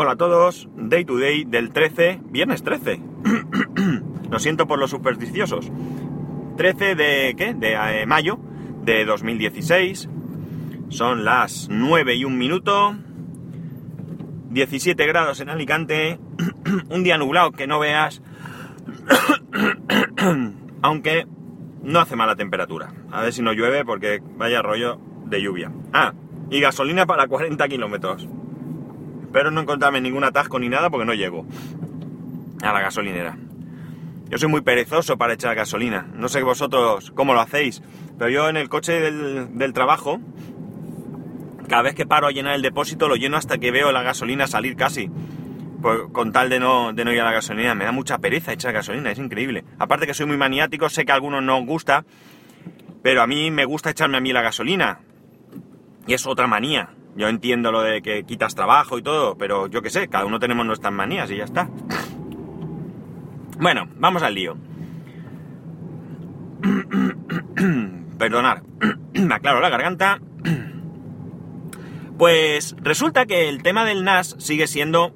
Hola 0.00 0.12
a 0.12 0.16
todos, 0.16 0.68
Day 0.76 1.04
to 1.04 1.18
Day 1.18 1.42
del 1.44 1.72
13, 1.72 2.20
viernes 2.30 2.62
13. 2.62 3.00
Lo 4.30 4.38
siento 4.38 4.68
por 4.68 4.78
los 4.78 4.90
supersticiosos. 4.90 5.72
13 6.56 6.94
de 6.94 7.34
¿qué? 7.36 7.52
De 7.52 7.72
eh, 7.72 8.06
mayo 8.06 8.38
de 8.84 9.04
2016. 9.04 10.08
Son 10.88 11.24
las 11.24 11.66
9 11.68 12.14
y 12.14 12.24
un 12.24 12.38
minuto. 12.38 12.94
17 14.50 15.04
grados 15.04 15.40
en 15.40 15.48
Alicante. 15.48 16.20
un 16.90 17.02
día 17.02 17.18
nublado 17.18 17.50
que 17.50 17.66
no 17.66 17.80
veas. 17.80 18.22
Aunque 20.80 21.26
no 21.82 21.98
hace 21.98 22.14
mala 22.14 22.36
temperatura. 22.36 22.92
A 23.10 23.22
ver 23.22 23.32
si 23.32 23.42
no 23.42 23.52
llueve 23.52 23.84
porque 23.84 24.22
vaya 24.36 24.62
rollo 24.62 25.00
de 25.24 25.42
lluvia. 25.42 25.72
Ah, 25.92 26.14
y 26.50 26.60
gasolina 26.60 27.04
para 27.04 27.26
40 27.26 27.66
kilómetros. 27.66 28.28
Espero 29.28 29.50
no 29.50 29.60
encontrarme 29.60 30.00
ningún 30.00 30.24
atasco 30.24 30.58
ni 30.58 30.70
nada 30.70 30.88
porque 30.88 31.04
no 31.04 31.12
llego 31.12 31.44
a 32.62 32.72
la 32.72 32.80
gasolinera. 32.80 33.36
Yo 34.30 34.38
soy 34.38 34.48
muy 34.48 34.62
perezoso 34.62 35.18
para 35.18 35.34
echar 35.34 35.54
gasolina. 35.54 36.06
No 36.14 36.30
sé 36.30 36.42
vosotros 36.42 37.12
cómo 37.14 37.34
lo 37.34 37.40
hacéis, 37.42 37.82
pero 38.16 38.30
yo 38.30 38.48
en 38.48 38.56
el 38.56 38.70
coche 38.70 38.94
del, 39.02 39.72
trabajo, 39.74 40.18
cada 41.68 41.82
vez 41.82 41.94
que 41.94 42.06
paro 42.06 42.26
a 42.26 42.30
llenar 42.30 42.54
el 42.54 42.62
depósito, 42.62 43.06
lo 43.06 43.16
lleno 43.16 43.36
hasta 43.36 43.58
que 43.58 43.70
veo 43.70 43.92
la 43.92 44.02
gasolina 44.02 44.46
salir 44.46 44.76
casi. 44.76 45.10
con 46.12 46.32
tal 46.32 46.48
de 46.48 46.58
no, 46.58 46.94
de 46.94 47.02
ir 47.02 47.20
a 47.20 47.24
la 47.24 47.32
gasolina. 47.32 47.74
Me 47.74 47.84
da 47.84 47.92
mucha 47.92 48.16
pereza 48.16 48.54
echar 48.54 48.72
gasolina, 48.72 49.10
es 49.10 49.18
increíble. 49.18 49.62
Aparte 49.78 50.06
que 50.06 50.14
soy 50.14 50.24
muy 50.24 50.38
maniático, 50.38 50.88
sé 50.88 51.04
que 51.04 51.12
a 51.12 51.16
algunos 51.16 51.42
no 51.42 51.58
os 51.58 51.66
gusta, 51.66 52.06
pero 53.02 53.20
a 53.20 53.26
mí 53.26 53.50
me 53.50 53.66
gusta 53.66 53.90
echarme 53.90 54.16
a 54.16 54.20
mí 54.22 54.32
la 54.32 54.40
gasolina. 54.40 55.00
Y 56.08 56.14
es 56.14 56.26
otra 56.26 56.46
manía. 56.46 56.88
Yo 57.16 57.28
entiendo 57.28 57.70
lo 57.70 57.82
de 57.82 58.00
que 58.00 58.24
quitas 58.24 58.54
trabajo 58.54 58.96
y 58.96 59.02
todo, 59.02 59.36
pero 59.36 59.66
yo 59.66 59.82
qué 59.82 59.90
sé, 59.90 60.08
cada 60.08 60.24
uno 60.24 60.38
tenemos 60.38 60.64
nuestras 60.64 60.90
manías 60.92 61.30
y 61.30 61.36
ya 61.36 61.44
está. 61.44 61.68
Bueno, 63.60 63.88
vamos 63.96 64.22
al 64.22 64.36
lío. 64.36 64.56
Perdonar, 68.18 68.62
me 69.14 69.34
aclaro 69.34 69.60
la 69.60 69.68
garganta. 69.68 70.20
Pues 72.16 72.76
resulta 72.80 73.26
que 73.26 73.48
el 73.48 73.64
tema 73.64 73.84
del 73.84 74.04
NAS 74.04 74.36
sigue 74.38 74.68
siendo, 74.68 75.12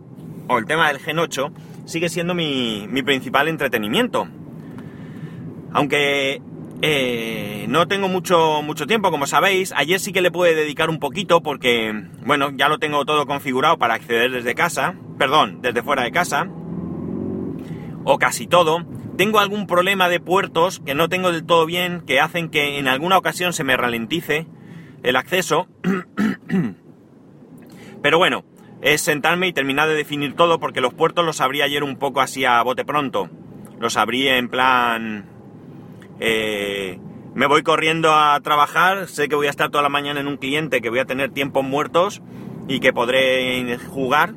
o 0.48 0.58
el 0.58 0.66
tema 0.66 0.88
del 0.88 0.98
Gen 0.98 1.20
8, 1.20 1.52
sigue 1.84 2.08
siendo 2.08 2.34
mi, 2.34 2.88
mi 2.90 3.04
principal 3.04 3.46
entretenimiento. 3.46 4.26
Aunque 5.72 6.42
eh, 6.84 7.66
no 7.68 7.86
tengo 7.86 8.08
mucho, 8.08 8.60
mucho 8.62 8.88
tiempo, 8.88 9.12
como 9.12 9.28
sabéis. 9.28 9.72
Ayer 9.76 10.00
sí 10.00 10.12
que 10.12 10.20
le 10.20 10.32
pude 10.32 10.56
dedicar 10.56 10.90
un 10.90 10.98
poquito 10.98 11.40
porque, 11.40 11.94
bueno, 12.26 12.50
ya 12.56 12.68
lo 12.68 12.78
tengo 12.78 13.04
todo 13.04 13.24
configurado 13.24 13.78
para 13.78 13.94
acceder 13.94 14.32
desde 14.32 14.56
casa. 14.56 14.96
Perdón, 15.16 15.60
desde 15.62 15.84
fuera 15.84 16.02
de 16.02 16.10
casa. 16.10 16.48
O 18.04 18.18
casi 18.18 18.48
todo. 18.48 18.84
Tengo 19.16 19.38
algún 19.38 19.68
problema 19.68 20.08
de 20.08 20.18
puertos 20.18 20.80
que 20.80 20.96
no 20.96 21.08
tengo 21.08 21.30
del 21.30 21.46
todo 21.46 21.66
bien, 21.66 22.02
que 22.04 22.18
hacen 22.18 22.48
que 22.48 22.78
en 22.78 22.88
alguna 22.88 23.16
ocasión 23.16 23.52
se 23.52 23.62
me 23.62 23.76
ralentice 23.76 24.48
el 25.04 25.14
acceso. 25.14 25.68
Pero 28.02 28.18
bueno, 28.18 28.44
es 28.80 29.02
sentarme 29.02 29.46
y 29.46 29.52
terminar 29.52 29.86
de 29.86 29.94
definir 29.94 30.34
todo 30.34 30.58
porque 30.58 30.80
los 30.80 30.94
puertos 30.94 31.24
los 31.24 31.40
abrí 31.40 31.62
ayer 31.62 31.84
un 31.84 31.96
poco 31.96 32.20
así 32.20 32.44
a 32.44 32.60
bote 32.62 32.84
pronto. 32.84 33.30
Los 33.78 33.96
abrí 33.96 34.26
en 34.26 34.48
plan 34.48 35.31
eh, 36.20 36.98
me 37.34 37.46
voy 37.46 37.62
corriendo 37.62 38.14
a 38.14 38.38
trabajar, 38.40 39.08
sé 39.08 39.28
que 39.28 39.36
voy 39.36 39.46
a 39.46 39.50
estar 39.50 39.70
toda 39.70 39.82
la 39.82 39.88
mañana 39.88 40.20
en 40.20 40.26
un 40.26 40.36
cliente, 40.36 40.80
que 40.80 40.90
voy 40.90 40.98
a 40.98 41.04
tener 41.04 41.30
tiempos 41.30 41.64
muertos 41.64 42.22
y 42.68 42.80
que 42.80 42.92
podré 42.92 43.78
jugar. 43.78 44.34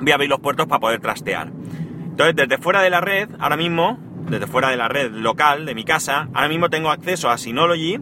Voy 0.00 0.12
a 0.12 0.14
abrir 0.14 0.30
los 0.30 0.40
puertos 0.40 0.66
para 0.66 0.80
poder 0.80 1.00
trastear. 1.00 1.48
Entonces, 1.48 2.36
desde 2.36 2.58
fuera 2.58 2.82
de 2.82 2.90
la 2.90 3.00
red, 3.00 3.28
ahora 3.38 3.56
mismo, 3.56 3.98
desde 4.28 4.46
fuera 4.46 4.70
de 4.70 4.76
la 4.76 4.88
red 4.88 5.10
local 5.10 5.66
de 5.66 5.74
mi 5.74 5.84
casa, 5.84 6.28
ahora 6.32 6.48
mismo 6.48 6.70
tengo 6.70 6.90
acceso 6.90 7.28
a 7.28 7.38
Synology, 7.38 7.98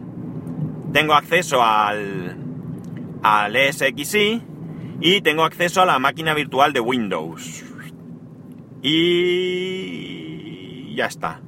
tengo 0.93 1.13
acceso 1.13 1.63
al, 1.63 2.37
al 3.23 3.55
ESXi 3.55 4.41
y 5.01 5.21
tengo 5.21 5.43
acceso 5.43 5.81
a 5.81 5.85
la 5.85 5.99
máquina 5.99 6.33
virtual 6.33 6.73
de 6.73 6.79
Windows. 6.79 7.63
Y 8.81 10.95
ya 10.95 11.07
está. 11.07 11.41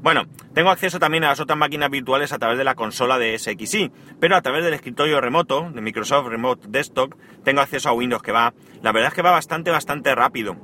Bueno, 0.00 0.26
tengo 0.54 0.70
acceso 0.70 1.00
también 1.00 1.24
a 1.24 1.28
las 1.28 1.40
otras 1.40 1.58
máquinas 1.58 1.90
virtuales 1.90 2.32
a 2.32 2.38
través 2.38 2.56
de 2.56 2.64
la 2.64 2.76
consola 2.76 3.18
de 3.18 3.36
SXI, 3.36 3.90
pero 4.20 4.36
a 4.36 4.42
través 4.42 4.64
del 4.64 4.74
escritorio 4.74 5.20
remoto, 5.20 5.70
de 5.72 5.80
Microsoft 5.80 6.28
Remote 6.28 6.68
Desktop, 6.68 7.14
tengo 7.42 7.60
acceso 7.60 7.88
a 7.88 7.92
Windows 7.92 8.22
que 8.22 8.30
va, 8.30 8.54
la 8.80 8.92
verdad 8.92 9.08
es 9.08 9.14
que 9.14 9.22
va 9.22 9.32
bastante, 9.32 9.72
bastante 9.72 10.14
rápido. 10.14 10.56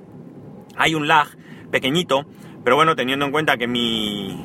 Hay 0.77 0.95
un 0.95 1.09
lag 1.09 1.27
pequeñito, 1.73 2.27
pero 2.63 2.77
bueno, 2.77 2.95
teniendo 2.95 3.27
en 3.27 3.33
cuenta 3.33 3.57
que 3.57 3.67
mi, 3.67 4.41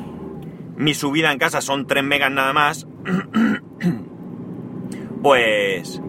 mi 0.76 0.96
subida 0.96 1.32
en 1.32 1.38
casa 1.38 1.62
son 1.62 1.86
3 1.86 2.04
megas 2.04 2.32
nada 2.32 2.52
más, 2.52 2.88
pues, 5.22 6.02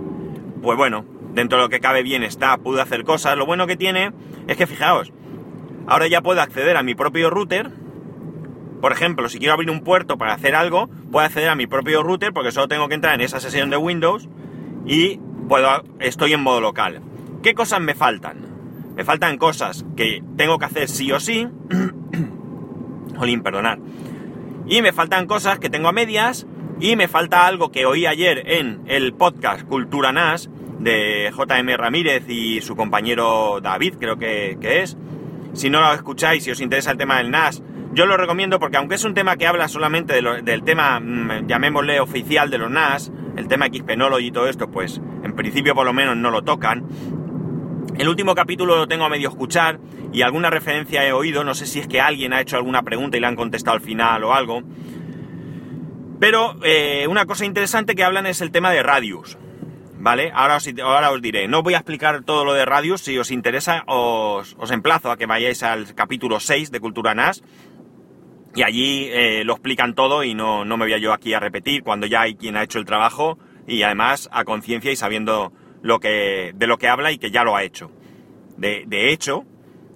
pues 0.62 0.78
bueno, 0.78 1.04
dentro 1.34 1.58
de 1.58 1.64
lo 1.64 1.68
que 1.68 1.80
cabe 1.80 2.02
bien 2.02 2.22
está, 2.22 2.56
pude 2.56 2.80
hacer 2.80 3.04
cosas. 3.04 3.36
Lo 3.36 3.44
bueno 3.44 3.66
que 3.66 3.76
tiene 3.76 4.12
es 4.48 4.56
que 4.56 4.66
fijaos, 4.66 5.12
ahora 5.86 6.08
ya 6.08 6.22
puedo 6.22 6.40
acceder 6.40 6.78
a 6.78 6.82
mi 6.82 6.94
propio 6.94 7.28
router, 7.28 7.70
por 8.80 8.92
ejemplo, 8.92 9.28
si 9.28 9.38
quiero 9.38 9.54
abrir 9.54 9.70
un 9.70 9.82
puerto 9.82 10.16
para 10.16 10.34
hacer 10.34 10.54
algo, 10.54 10.88
puedo 11.10 11.26
acceder 11.26 11.48
a 11.50 11.54
mi 11.54 11.66
propio 11.66 12.02
router 12.02 12.32
porque 12.32 12.52
solo 12.52 12.68
tengo 12.68 12.88
que 12.88 12.94
entrar 12.94 13.14
en 13.14 13.20
esa 13.20 13.40
sesión 13.40 13.70
de 13.70 13.76
Windows 13.76 14.28
y 14.86 15.20
puedo, 15.48 15.84
estoy 15.98 16.32
en 16.32 16.42
modo 16.42 16.60
local. 16.60 17.02
¿Qué 17.42 17.54
cosas 17.54 17.80
me 17.80 17.94
faltan? 17.94 18.50
Me 18.96 19.04
faltan 19.04 19.38
cosas 19.38 19.84
que 19.96 20.22
tengo 20.36 20.58
que 20.58 20.64
hacer 20.66 20.88
sí 20.88 21.10
o 21.12 21.20
sí. 21.20 21.48
Jolín, 23.16 23.42
perdonar. 23.42 23.78
Y 24.66 24.82
me 24.82 24.92
faltan 24.92 25.26
cosas 25.26 25.58
que 25.58 25.70
tengo 25.70 25.88
a 25.88 25.92
medias. 25.92 26.46
Y 26.80 26.96
me 26.96 27.08
falta 27.08 27.46
algo 27.46 27.70
que 27.70 27.84
oí 27.84 28.06
ayer 28.06 28.42
en 28.46 28.80
el 28.86 29.12
podcast 29.12 29.66
Cultura 29.66 30.12
NAS 30.12 30.48
de 30.78 31.30
JM 31.30 31.76
Ramírez 31.76 32.24
y 32.26 32.62
su 32.62 32.74
compañero 32.74 33.60
David, 33.60 33.96
creo 34.00 34.16
que, 34.16 34.56
que 34.60 34.82
es. 34.82 34.96
Si 35.52 35.68
no 35.68 35.80
lo 35.80 35.92
escucháis, 35.92 36.44
si 36.44 36.50
os 36.50 36.60
interesa 36.60 36.92
el 36.92 36.96
tema 36.96 37.18
del 37.18 37.30
NAS, 37.30 37.62
yo 37.92 38.06
lo 38.06 38.16
recomiendo 38.16 38.60
porque 38.60 38.76
aunque 38.76 38.94
es 38.94 39.04
un 39.04 39.14
tema 39.14 39.36
que 39.36 39.46
habla 39.46 39.68
solamente 39.68 40.14
del 40.14 40.62
tema, 40.62 41.00
mm, 41.00 41.46
llamémosle 41.46 42.00
oficial 42.00 42.50
de 42.50 42.58
los 42.58 42.70
NAS, 42.70 43.10
el 43.36 43.48
tema 43.48 43.66
Xpenology 43.66 44.26
y 44.26 44.30
todo 44.30 44.48
esto, 44.48 44.70
pues 44.70 45.00
en 45.24 45.34
principio 45.34 45.74
por 45.74 45.84
lo 45.84 45.92
menos 45.92 46.16
no 46.16 46.30
lo 46.30 46.42
tocan. 46.42 46.86
El 47.98 48.08
último 48.08 48.34
capítulo 48.34 48.76
lo 48.76 48.88
tengo 48.88 49.04
a 49.04 49.08
medio 49.08 49.28
escuchar 49.28 49.80
y 50.12 50.22
alguna 50.22 50.50
referencia 50.50 51.04
he 51.04 51.12
oído, 51.12 51.44
no 51.44 51.54
sé 51.54 51.66
si 51.66 51.80
es 51.80 51.88
que 51.88 52.00
alguien 52.00 52.32
ha 52.32 52.40
hecho 52.40 52.56
alguna 52.56 52.82
pregunta 52.82 53.16
y 53.16 53.20
le 53.20 53.26
han 53.26 53.36
contestado 53.36 53.76
al 53.76 53.82
final 53.82 54.24
o 54.24 54.34
algo. 54.34 54.62
Pero 56.20 56.56
eh, 56.62 57.06
una 57.08 57.26
cosa 57.26 57.44
interesante 57.44 57.94
que 57.94 58.04
hablan 58.04 58.26
es 58.26 58.40
el 58.40 58.52
tema 58.52 58.70
de 58.70 58.82
Radius. 58.82 59.36
¿Vale? 60.02 60.32
Ahora 60.34 60.56
os, 60.56 60.66
ahora 60.82 61.10
os 61.10 61.20
diré. 61.20 61.46
No 61.46 61.62
voy 61.62 61.74
a 61.74 61.78
explicar 61.78 62.22
todo 62.22 62.46
lo 62.46 62.54
de 62.54 62.64
Radius. 62.64 63.02
Si 63.02 63.18
os 63.18 63.30
interesa, 63.30 63.84
os, 63.86 64.56
os 64.58 64.70
emplazo 64.70 65.10
a 65.10 65.18
que 65.18 65.26
vayáis 65.26 65.62
al 65.62 65.94
capítulo 65.94 66.40
6 66.40 66.70
de 66.70 66.80
Cultura 66.80 67.14
NAS 67.14 67.42
y 68.54 68.62
allí 68.62 69.08
eh, 69.10 69.44
lo 69.44 69.52
explican 69.52 69.94
todo 69.94 70.24
y 70.24 70.34
no, 70.34 70.64
no 70.64 70.76
me 70.76 70.86
voy 70.88 71.00
yo 71.00 71.12
aquí 71.12 71.34
a 71.34 71.40
repetir 71.40 71.82
cuando 71.82 72.06
ya 72.06 72.22
hay 72.22 72.34
quien 72.34 72.56
ha 72.56 72.62
hecho 72.62 72.78
el 72.78 72.84
trabajo 72.84 73.38
y 73.66 73.82
además 73.82 74.28
a 74.32 74.44
conciencia 74.44 74.90
y 74.90 74.96
sabiendo 74.96 75.52
lo 75.82 76.00
que, 76.00 76.52
de 76.54 76.66
lo 76.66 76.78
que 76.78 76.88
habla 76.88 77.12
y 77.12 77.18
que 77.18 77.30
ya 77.30 77.44
lo 77.44 77.56
ha 77.56 77.62
hecho. 77.62 77.90
De, 78.56 78.84
de, 78.86 79.12
hecho, 79.12 79.44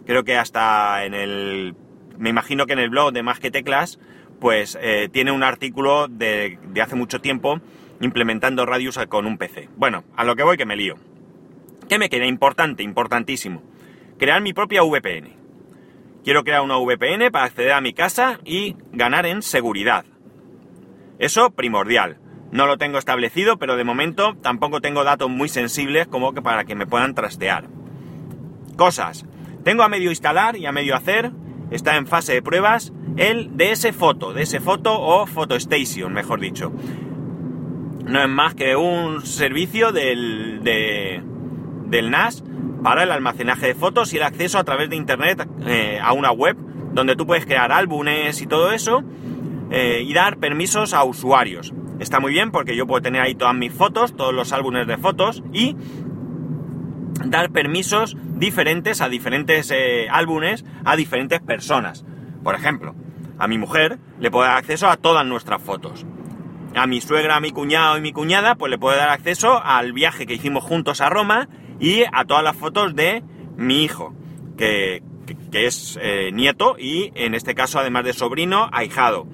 creo 0.06 0.24
que 0.24 0.36
hasta 0.36 1.04
en 1.04 1.14
el... 1.14 1.74
Me 2.16 2.30
imagino 2.30 2.66
que 2.66 2.74
en 2.74 2.78
el 2.78 2.90
blog 2.90 3.12
de 3.12 3.24
Más 3.24 3.40
que 3.40 3.50
Teclas, 3.50 3.98
pues 4.40 4.78
eh, 4.80 5.08
tiene 5.12 5.32
un 5.32 5.42
artículo 5.42 6.06
de, 6.08 6.58
de 6.62 6.82
hace 6.82 6.94
mucho 6.94 7.20
tiempo 7.20 7.60
implementando 8.00 8.66
Radius 8.66 8.98
con 9.08 9.26
un 9.26 9.36
PC. 9.36 9.68
Bueno, 9.76 10.04
a 10.16 10.24
lo 10.24 10.36
que 10.36 10.44
voy 10.44 10.56
que 10.56 10.66
me 10.66 10.76
lío. 10.76 10.94
¿Qué 11.88 11.98
me 11.98 12.08
queda? 12.08 12.26
Importante, 12.26 12.82
importantísimo. 12.82 13.62
Crear 14.18 14.40
mi 14.40 14.52
propia 14.52 14.82
VPN. 14.82 15.43
Quiero 16.24 16.42
crear 16.42 16.62
una 16.62 16.78
VPN 16.78 17.30
para 17.30 17.44
acceder 17.44 17.72
a 17.72 17.82
mi 17.82 17.92
casa 17.92 18.40
y 18.46 18.76
ganar 18.92 19.26
en 19.26 19.42
seguridad. 19.42 20.06
Eso 21.18 21.50
primordial. 21.50 22.18
No 22.50 22.66
lo 22.66 22.78
tengo 22.78 22.96
establecido, 22.96 23.58
pero 23.58 23.76
de 23.76 23.84
momento 23.84 24.34
tampoco 24.40 24.80
tengo 24.80 25.04
datos 25.04 25.28
muy 25.28 25.50
sensibles 25.50 26.06
como 26.06 26.32
que 26.32 26.40
para 26.40 26.64
que 26.64 26.74
me 26.74 26.86
puedan 26.86 27.14
trastear. 27.14 27.66
Cosas. 28.76 29.26
Tengo 29.64 29.82
a 29.82 29.90
medio 29.90 30.08
instalar 30.08 30.56
y 30.56 30.64
a 30.64 30.72
medio 30.72 30.96
hacer, 30.96 31.30
está 31.70 31.96
en 31.96 32.06
fase 32.06 32.32
de 32.32 32.42
pruebas, 32.42 32.94
el 33.18 33.54
DS 33.58 33.92
Photo, 33.92 34.32
DS 34.32 34.60
Photo 34.60 34.98
o 34.98 35.26
Photo 35.26 35.56
Station, 35.56 36.14
mejor 36.14 36.40
dicho. 36.40 36.72
No 38.06 38.22
es 38.22 38.28
más 38.30 38.54
que 38.54 38.76
un 38.76 39.26
servicio 39.26 39.92
del, 39.92 40.60
del 40.62 42.10
NAS 42.10 42.44
para 42.84 43.02
el 43.02 43.10
almacenaje 43.10 43.68
de 43.68 43.74
fotos 43.74 44.12
y 44.12 44.18
el 44.18 44.24
acceso 44.24 44.58
a 44.58 44.64
través 44.64 44.90
de 44.90 44.96
internet 44.96 45.48
eh, 45.66 45.98
a 46.00 46.12
una 46.12 46.30
web 46.30 46.54
donde 46.92 47.16
tú 47.16 47.26
puedes 47.26 47.46
crear 47.46 47.72
álbumes 47.72 48.42
y 48.42 48.46
todo 48.46 48.72
eso 48.72 49.02
eh, 49.70 50.04
y 50.06 50.12
dar 50.12 50.36
permisos 50.36 50.92
a 50.92 51.02
usuarios. 51.02 51.72
Está 51.98 52.20
muy 52.20 52.32
bien 52.32 52.50
porque 52.50 52.76
yo 52.76 52.86
puedo 52.86 53.00
tener 53.00 53.22
ahí 53.22 53.34
todas 53.34 53.54
mis 53.54 53.72
fotos, 53.72 54.14
todos 54.14 54.34
los 54.34 54.52
álbumes 54.52 54.86
de 54.86 54.98
fotos 54.98 55.42
y 55.54 55.74
dar 57.24 57.50
permisos 57.50 58.18
diferentes 58.36 59.00
a 59.00 59.08
diferentes 59.08 59.70
eh, 59.70 60.06
álbumes, 60.10 60.66
a 60.84 60.94
diferentes 60.94 61.40
personas. 61.40 62.04
Por 62.42 62.54
ejemplo, 62.54 62.94
a 63.38 63.48
mi 63.48 63.56
mujer 63.56 63.98
le 64.20 64.30
puedo 64.30 64.44
dar 64.44 64.58
acceso 64.58 64.88
a 64.88 64.98
todas 64.98 65.24
nuestras 65.24 65.62
fotos. 65.62 66.04
A 66.74 66.86
mi 66.86 67.00
suegra, 67.00 67.36
a 67.36 67.40
mi 67.40 67.50
cuñado 67.50 67.96
y 67.96 68.02
mi 68.02 68.12
cuñada, 68.12 68.56
pues 68.56 68.68
le 68.68 68.76
puedo 68.76 68.94
dar 68.94 69.08
acceso 69.08 69.64
al 69.64 69.94
viaje 69.94 70.26
que 70.26 70.34
hicimos 70.34 70.64
juntos 70.64 71.00
a 71.00 71.08
Roma 71.08 71.48
y 71.80 72.02
a 72.12 72.24
todas 72.24 72.44
las 72.44 72.56
fotos 72.56 72.94
de 72.94 73.22
mi 73.56 73.82
hijo, 73.82 74.14
que, 74.56 75.02
que, 75.50 75.66
es 75.66 75.98
eh, 76.00 76.30
nieto 76.32 76.76
y 76.78 77.12
en 77.14 77.34
este 77.34 77.54
caso 77.54 77.78
además 77.78 78.04
de 78.04 78.12
sobrino, 78.12 78.68
ahijado. 78.72 79.26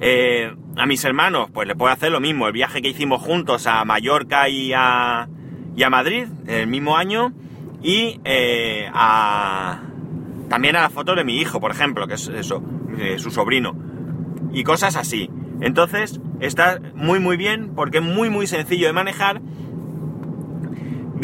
Eh, 0.00 0.52
a 0.76 0.86
mis 0.86 1.04
hermanos, 1.04 1.50
pues 1.52 1.68
le 1.68 1.76
puedo 1.76 1.92
hacer 1.92 2.10
lo 2.10 2.20
mismo, 2.20 2.46
el 2.46 2.52
viaje 2.52 2.82
que 2.82 2.88
hicimos 2.88 3.22
juntos 3.22 3.66
a 3.66 3.84
Mallorca 3.84 4.48
y 4.48 4.72
a, 4.74 5.28
y 5.76 5.82
a 5.82 5.90
Madrid 5.90 6.26
el 6.46 6.66
mismo 6.66 6.96
año 6.96 7.32
y 7.82 8.20
eh, 8.24 8.88
a, 8.92 9.82
también 10.48 10.76
a 10.76 10.82
las 10.82 10.92
fotos 10.92 11.16
de 11.16 11.24
mi 11.24 11.38
hijo, 11.38 11.60
por 11.60 11.70
ejemplo, 11.70 12.06
que 12.06 12.14
es 12.14 12.28
eso, 12.28 12.62
su 13.18 13.30
sobrino 13.30 13.74
y 14.52 14.64
cosas 14.64 14.96
así. 14.96 15.28
Entonces 15.60 16.20
está 16.40 16.80
muy 16.94 17.18
muy 17.18 17.36
bien 17.36 17.74
porque 17.74 17.98
es 17.98 18.04
muy 18.04 18.30
muy 18.30 18.46
sencillo 18.46 18.86
de 18.86 18.92
manejar. 18.92 19.40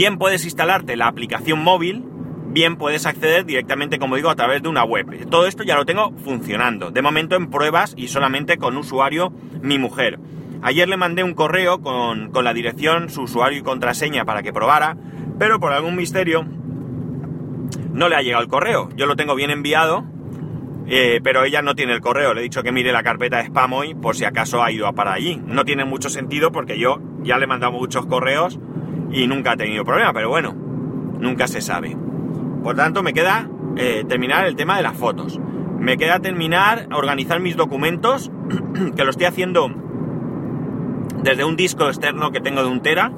Bien 0.01 0.17
puedes 0.17 0.47
instalarte 0.47 0.97
la 0.97 1.09
aplicación 1.09 1.63
móvil 1.63 2.07
bien 2.47 2.77
puedes 2.77 3.05
acceder 3.05 3.45
directamente, 3.45 3.99
como 3.99 4.17
digo, 4.17 4.31
a 4.31 4.35
través 4.35 4.63
de 4.63 4.71
una 4.71 4.83
web. 4.83 5.29
Todo 5.29 5.47
esto 5.47 5.63
ya 5.63 5.77
lo 5.77 5.85
tengo 5.85 6.15
funcionando. 6.25 6.91
De 6.91 7.03
momento 7.03 7.37
en 7.37 7.51
pruebas 7.51 7.93
y 7.99 8.09
solamente 8.09 8.57
con 8.57 8.79
usuario 8.79 9.31
mi 9.61 9.79
mujer. 9.79 10.19
Ayer 10.63 10.89
le 10.89 10.97
mandé 10.97 11.23
un 11.23 11.35
correo 11.35 11.83
con, 11.83 12.33
la 12.33 12.55
dirección, 12.55 13.11
su 13.11 13.25
usuario 13.25 13.59
y 13.59 13.63
contraseña 13.63 14.25
para 14.25 14.43
que 14.43 14.55
probara, 14.55 14.97
pero 15.39 15.61
por 15.61 15.75
algún 15.75 15.97
misterio 15.97 16.47
no 17.93 18.09
le 18.09 18.17
ha 18.17 18.23
llegado 18.23 18.43
el 18.43 18.49
correo. 18.49 18.89
Yo 18.97 19.05
lo 19.05 19.17
tengo 19.17 19.35
bien 19.35 19.51
enviado, 19.51 20.07
eh, 20.87 21.21
pero 21.23 21.45
ella 21.45 21.61
no 21.61 21.75
tiene 21.75 21.93
el 21.93 22.01
correo. 22.01 22.33
Le 22.33 22.41
he 22.41 22.45
dicho 22.45 22.63
que 22.63 22.73
mire 22.73 22.91
la 22.91 23.03
carpeta 23.03 23.37
de 23.37 23.43
spam 23.45 23.75
hoy 23.75 23.95
por 23.95 24.17
si 24.17 24.25
acaso 24.25 24.63
ha 24.63 24.73
ido 24.73 24.87
a 24.87 24.95
para 24.95 25.13
allí. 25.13 25.43
No 25.45 25.67
tiene 25.67 25.85
mucho 25.85 26.09
sentido 26.09 26.53
porque 26.53 26.79
yo 26.79 27.03
ya 27.23 27.37
le 27.37 27.45
he 27.45 27.49
mandado 27.49 27.73
muchos 27.73 28.07
correos 28.07 28.59
y 29.13 29.27
nunca 29.27 29.53
ha 29.53 29.57
tenido 29.57 29.85
problema, 29.85 30.13
pero 30.13 30.29
bueno, 30.29 30.55
nunca 31.19 31.47
se 31.47 31.61
sabe. 31.61 31.97
Por 32.63 32.77
tanto, 32.77 33.03
me 33.03 33.13
queda 33.13 33.49
eh, 33.77 34.05
terminar 34.09 34.47
el 34.47 34.57
tema 34.57 34.77
de 34.77 34.83
las 34.83 34.97
fotos. 34.97 35.41
Me 35.79 35.97
queda 35.97 36.21
terminar, 36.21 36.89
organizar 36.93 37.41
mis 37.41 37.57
documentos, 37.57 38.31
que 38.97 39.05
lo 39.05 39.11
estoy 39.11 39.27
haciendo 39.27 39.71
desde 41.23 41.45
un 41.45 41.57
disco 41.57 41.89
externo 41.89 42.31
que 42.33 42.41
tengo 42.41 42.63
de 42.63 42.69
un 42.69 42.83
tera. 42.83 43.13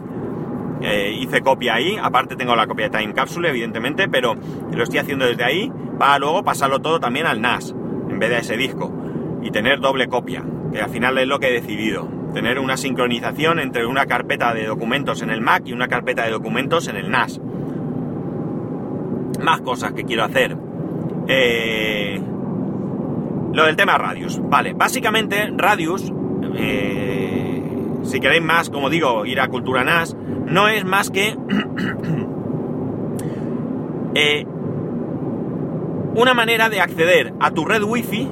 Eh, 0.81 1.17
hice 1.21 1.43
copia 1.43 1.75
ahí, 1.75 1.97
aparte 2.01 2.35
tengo 2.35 2.57
la 2.57 2.67
copia 2.67 2.89
de 2.89 2.99
Time 2.99 3.15
Capsule, 3.15 3.49
evidentemente, 3.49 4.09
pero 4.09 4.35
lo 4.73 4.83
estoy 4.83 4.99
haciendo 4.99 5.27
desde 5.27 5.45
ahí 5.45 5.73
para 5.99 6.19
luego 6.19 6.43
pasarlo 6.43 6.81
todo 6.81 6.99
también 6.99 7.27
al 7.27 7.41
NAS, 7.41 7.75
en 8.09 8.19
vez 8.19 8.31
de 8.31 8.37
a 8.37 8.39
ese 8.41 8.57
disco. 8.57 8.93
Y 9.43 9.51
tener 9.51 9.81
doble 9.81 10.09
copia, 10.09 10.45
que 10.73 10.81
al 10.81 10.91
final 10.91 11.19
es 11.19 11.27
lo 11.27 11.39
que 11.39 11.49
he 11.49 11.53
decidido. 11.53 12.22
Tener 12.33 12.59
una 12.59 12.77
sincronización 12.77 13.59
entre 13.59 13.87
una 13.87 14.07
carpeta 14.07 14.55
de 14.55 14.67
documentos 14.67 15.23
en 15.23 15.31
el 15.31 15.41
Mac 15.41 15.65
y 15.67 15.73
una 15.73 15.89
carpeta 15.89 16.25
de 16.25 16.31
documentos 16.31 16.89
en 16.89 16.97
el 16.97 17.11
NAS 17.11 17.41
más 19.43 19.61
cosas 19.61 19.93
que 19.93 20.05
quiero 20.05 20.25
hacer. 20.25 20.57
Eh, 21.29 22.21
lo 23.53 23.65
del 23.65 23.77
tema 23.77 23.99
Radius. 23.99 24.41
Vale, 24.43 24.73
básicamente 24.73 25.53
Radius, 25.55 26.11
eh, 26.57 27.63
si 28.05 28.21
queréis 28.21 28.43
más, 28.43 28.71
como 28.71 28.89
digo, 28.89 29.27
ir 29.27 29.41
a 29.41 29.49
Cultura 29.49 29.85
NAS, 29.85 30.17
no 30.47 30.69
es 30.69 30.85
más 30.85 31.11
que 31.11 31.31
eh, 34.15 34.47
una 36.15 36.35
manera 36.35 36.69
de 36.69 36.81
acceder 36.81 37.35
a 37.41 37.51
tu 37.51 37.65
red 37.65 37.83
wifi, 37.83 38.31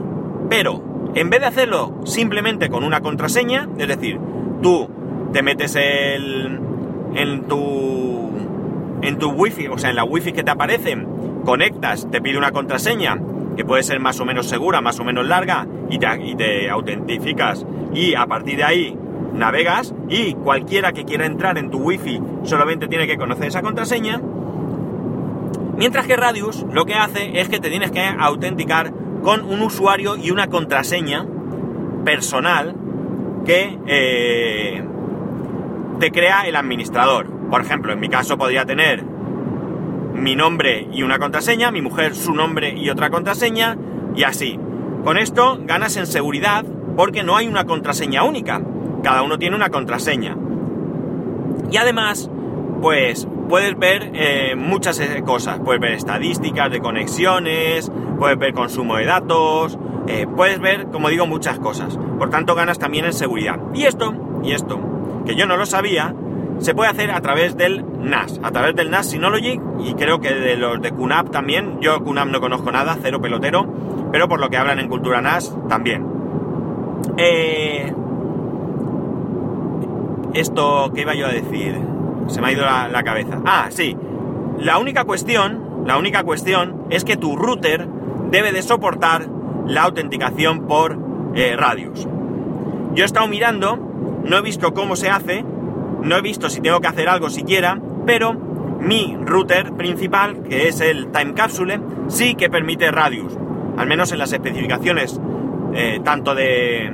pero 0.49 0.90
en 1.15 1.31
vez 1.31 1.41
de 1.41 1.47
hacerlo 1.47 2.01
simplemente 2.05 2.69
con 2.69 2.85
una 2.85 3.01
contraseña, 3.01 3.69
es 3.79 3.89
decir, 3.89 4.19
tú 4.63 4.89
te 5.33 5.43
metes 5.43 5.77
el, 5.77 6.61
en 7.15 7.43
tu 7.45 8.31
en 9.03 9.19
tu 9.19 9.31
wifi, 9.31 9.67
o 9.69 9.79
sea, 9.79 9.91
en 9.91 9.97
la 9.97 10.05
wifi 10.05 10.33
que 10.33 10.43
te 10.43 10.51
aparecen, 10.51 11.07
conectas, 11.45 12.09
te 12.11 12.21
pide 12.21 12.37
una 12.37 12.53
contraseña 12.53 13.19
que 13.57 13.65
puede 13.65 13.83
ser 13.83 13.99
más 13.99 14.21
o 14.21 14.25
menos 14.25 14.47
segura, 14.47 14.81
más 14.81 15.01
o 15.01 15.05
menos 15.05 15.27
larga, 15.27 15.67
y 15.89 15.99
te, 15.99 16.71
autentificas 16.71 17.67
y 17.93 18.15
a 18.15 18.27
partir 18.27 18.59
de 18.59 18.65
ahí 18.65 18.97
navegas 19.35 19.95
y 20.09 20.35
cualquiera 20.35 20.93
que 20.93 21.05
quiera 21.05 21.27
entrar 21.27 21.59
en 21.59 21.71
tu 21.71 21.79
wifi 21.79 22.21
solamente 22.43 22.89
tiene 22.89 23.07
que 23.07 23.17
conocer 23.17 23.47
esa 23.47 23.63
contraseña. 23.63 24.21
Mientras 25.77 26.07
que 26.07 26.17
Radius 26.17 26.65
lo 26.73 26.85
que 26.85 26.95
hace 26.95 27.41
es 27.41 27.49
que 27.49 27.59
te 27.59 27.71
tienes 27.71 27.91
que 27.91 28.05
autenticar 28.05 28.93
con 29.23 29.45
un 29.45 29.63
usuario 29.63 30.17
y 30.17 30.31
una 30.31 30.49
contraseña 30.49 31.27
personal 32.05 32.75
que 33.45 33.79
eh, 33.87 34.85
te 35.99 36.11
crea 36.11 36.47
el 36.47 36.57
administrador. 36.57 37.27
Por 37.51 37.61
ejemplo, 37.61 37.93
en 37.93 38.01
mi 38.01 38.09
caso 38.09 38.39
podría 38.39 38.65
tener 38.65 39.05
mi 40.15 40.37
nombre 40.37 40.89
y 40.93 41.03
una 41.03 41.19
contraseña, 41.19 41.71
mi 41.71 41.83
mujer 41.83 42.15
su 42.15 42.35
nombre 42.35 42.75
y 42.77 42.91
otra 42.91 43.11
contraseña, 43.11 43.77
y 44.15 44.25
así. 44.25 44.59
Con 45.05 45.17
esto 45.17 45.59
ganas 45.63 45.97
en 45.97 46.07
seguridad 46.07 46.65
porque 46.97 47.23
no 47.23 47.37
hay 47.37 47.47
una 47.47 47.65
contraseña 47.65 48.25
única, 48.25 48.61
cada 49.03 49.23
uno 49.23 49.39
tiene 49.39 49.57
una 49.57 49.71
contraseña. 49.71 50.37
Y 51.71 51.77
además, 51.77 52.31
pues 52.83 53.27
puedes 53.51 53.77
ver 53.77 54.13
eh, 54.15 54.55
muchas 54.55 55.01
eh, 55.01 55.23
cosas, 55.27 55.59
puedes 55.59 55.81
ver 55.81 55.93
estadísticas 55.95 56.71
de 56.71 56.79
conexiones, 56.79 57.91
puedes 58.17 58.39
ver 58.39 58.55
consumo 58.55 58.97
de 58.97 59.07
datos, 59.07 59.77
eh, 60.07 60.27
puedes 60.35 60.61
ver, 60.61 60.87
como 60.87 61.09
digo, 61.09 61.27
muchas 61.27 61.59
cosas. 61.59 61.99
Por 62.19 62.31
tanto, 62.31 62.55
ganas 62.55 62.79
también 62.79 63.07
en 63.07 63.13
seguridad. 63.13 63.59
Y 63.75 63.85
esto, 63.85 64.15
y 64.45 64.53
esto, 64.53 64.79
que 65.27 65.35
yo 65.35 65.47
no 65.47 65.57
lo 65.57 65.67
sabía, 65.67 66.15
se 66.61 66.75
puede 66.77 66.91
hacer 66.91 67.11
a 67.11 67.21
través 67.21 67.57
del 67.57 67.85
NAS, 67.99 68.41
a 68.43 68.53
través 68.53 68.77
del 68.77 68.89
NAS 68.89 69.11
Synology 69.11 69.61
y 69.81 69.95
creo 69.95 70.21
que 70.21 70.33
de 70.33 70.57
los 70.57 70.81
de 70.81 70.93
QNAP 70.93 71.31
también. 71.31 71.81
Yo 71.81 72.05
QNAP 72.05 72.29
no 72.29 72.41
conozco 72.41 72.71
nada, 72.71 72.99
cero 73.03 73.21
pelotero, 73.21 73.67
pero 74.13 74.29
por 74.29 74.39
lo 74.39 74.49
que 74.49 74.59
hablan 74.59 74.79
en 74.79 74.89
cultura 74.89 75.21
NAS 75.21 75.57
también. 75.69 76.07
Esto, 80.35 80.93
¿qué 80.95 81.01
iba 81.01 81.15
yo 81.15 81.27
a 81.27 81.33
decir? 81.33 82.00
Se 82.31 82.41
me 82.41 82.49
ha 82.49 82.53
ido 82.53 82.63
la, 82.63 83.03
cabeza. 83.03 83.41
Ah, 83.45 83.67
sí. 83.71 83.97
La 84.59 84.79
única 84.79 85.05
cuestión, 85.05 85.85
la 85.87 85.99
única 85.99 86.23
cuestión 86.23 86.87
es 86.91 87.05
que 87.05 87.17
tu 87.17 87.37
router 87.37 87.89
debe 88.31 88.53
de 88.53 88.63
soportar 88.63 89.27
la 89.67 89.83
autenticación 89.83 90.67
por 90.67 90.99
eh, 91.35 91.57
radios. 91.57 92.07
Yo 92.95 93.05
he 93.05 93.07
estado 93.07 93.29
mirando, 93.29 93.77
no 94.25 94.37
he 94.37 94.43
visto 94.43 94.75
cómo 94.75 94.97
se 94.97 95.11
hace, 95.11 95.45
no 96.03 96.17
he 96.17 96.23
visto 96.23 96.49
si 96.49 96.61
tengo 96.61 96.81
que 96.81 96.89
hacer 96.89 97.09
algo 97.09 97.31
siquiera, 97.31 97.79
pero 98.07 98.35
mi 98.81 99.17
router 99.25 99.73
principal, 99.73 100.43
que 100.43 100.69
es 100.69 100.81
el 100.81 101.09
Time 101.09 101.35
Capsule, 101.35 101.81
sí 102.09 102.35
que 102.35 102.49
permite 102.49 102.91
Radius. 102.91 103.37
Al 103.77 103.87
menos 103.87 104.13
en 104.13 104.19
las 104.19 104.33
especificaciones 104.33 105.21
eh, 105.75 106.01
tanto 106.03 106.35
de, 106.35 106.91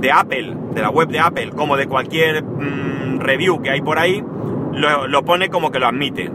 de, 0.00 0.12
Apple, 0.12 0.56
de 0.74 0.82
la 0.82 0.90
web 0.90 1.08
de 1.08 1.20
Apple, 1.20 1.50
como 1.50 1.76
de 1.76 1.86
cualquier 1.86 2.42
mm, 2.42 3.20
review 3.20 3.62
que 3.62 3.70
hay 3.70 3.80
por 3.80 3.98
ahí, 3.98 4.24
lo, 4.72 5.24
pone 5.24 5.48
como 5.48 5.70
que 5.70 5.78
lo 5.78 5.86
admite. 5.86 6.30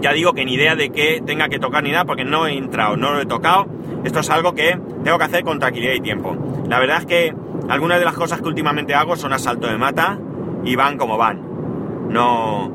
Ya 0.00 0.12
digo 0.12 0.32
que 0.32 0.44
ni 0.44 0.54
idea 0.54 0.76
de 0.76 0.90
que 0.90 1.22
tenga 1.24 1.48
que 1.48 1.58
tocar 1.58 1.82
ni 1.82 1.90
nada 1.90 2.04
porque 2.04 2.24
no 2.24 2.46
he 2.46 2.56
entrado, 2.56 2.96
no 2.96 3.12
lo 3.12 3.20
he 3.20 3.26
tocado. 3.26 3.66
Esto 4.04 4.20
es 4.20 4.30
algo 4.30 4.54
que 4.54 4.78
tengo 5.02 5.18
que 5.18 5.24
hacer 5.24 5.42
con 5.42 5.58
tranquilidad 5.58 5.94
y 5.94 6.00
tiempo. 6.00 6.36
La 6.68 6.78
verdad 6.78 6.98
es 6.98 7.06
que 7.06 7.34
algunas 7.68 7.98
de 7.98 8.04
las 8.04 8.14
cosas 8.14 8.40
que 8.40 8.48
últimamente 8.48 8.94
hago 8.94 9.16
son 9.16 9.32
asalto 9.32 9.66
de 9.66 9.76
mata, 9.76 10.18
y 10.64 10.76
van 10.76 10.98
como 10.98 11.16
van. 11.16 11.40
No. 12.10 12.70